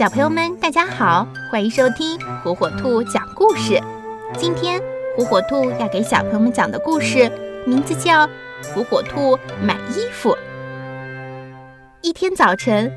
[0.00, 3.78] 小朋友们，大家好，欢迎收听火火兔讲故事。
[4.38, 4.80] 今天
[5.14, 7.30] 火火兔要给小朋友们讲的故事
[7.66, 8.26] 名字叫
[8.72, 10.30] 《火火兔买衣服》。
[12.00, 12.90] 一天早晨，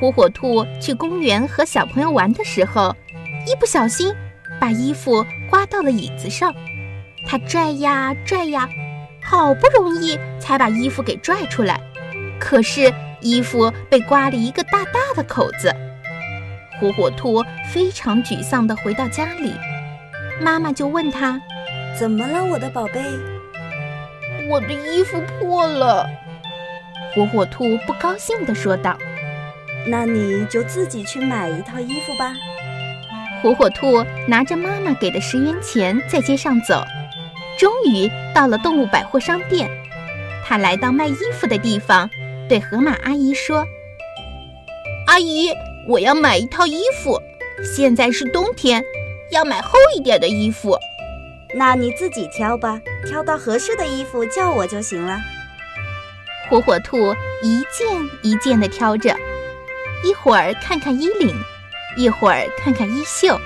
[0.00, 2.92] 火火兔去公园和小朋友玩的时候，
[3.46, 4.12] 一不小心
[4.60, 6.52] 把衣服刮到了椅子上。
[7.24, 8.68] 他拽呀拽呀，
[9.22, 11.80] 好不容易才把衣服给拽出来，
[12.40, 15.72] 可是衣服被刮了一个大大的口子。
[16.80, 19.52] 火火兔非常沮丧地回到家里，
[20.40, 21.40] 妈妈就问他
[21.98, 23.02] ：“怎么了，我的宝贝
[24.48, 26.08] ？”“我的衣服破了。”
[27.14, 28.96] 火火兔不高兴地说道。
[29.88, 32.32] “那你就自己去买一套衣服吧。”
[33.42, 36.84] 火火兔拿着妈妈给的十元钱在街上走，
[37.58, 39.68] 终于到了动物百货商店。
[40.44, 42.08] 他来到卖衣服的地方，
[42.48, 43.64] 对河马阿姨说
[45.08, 45.50] ：“阿姨。”
[45.86, 47.20] 我要买一套衣服，
[47.62, 48.84] 现在是冬天，
[49.30, 50.78] 要买厚一点的衣服。
[51.54, 55.18] 那你自己挑吧，挑到合适的衣服叫我就行了。
[56.50, 57.88] 火火兔一件
[58.22, 59.16] 一件的挑着，
[60.04, 61.34] 一会儿看看衣领，
[61.96, 63.38] 一会儿看看衣袖，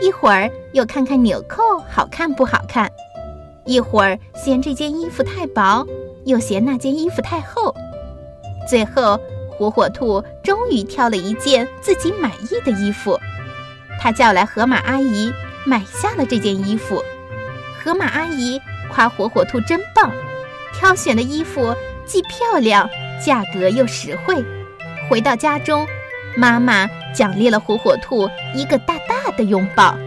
[0.00, 2.90] 一会儿又看看纽扣好看不好看，
[3.66, 5.86] 一会儿嫌这件衣服太薄，
[6.24, 7.74] 又嫌那件衣服太厚，
[8.66, 9.20] 最后。
[9.58, 13.18] 火火兔终于挑了一件自己满意的衣服，
[14.00, 15.32] 他叫来河马阿姨，
[15.66, 17.02] 买下了这件衣服。
[17.82, 20.12] 河马阿姨夸火火兔真棒，
[20.72, 21.74] 挑选的衣服
[22.06, 22.88] 既漂亮，
[23.20, 24.44] 价格又实惠。
[25.10, 25.84] 回到家中，
[26.36, 29.98] 妈妈奖励了火火兔一个大大的拥抱。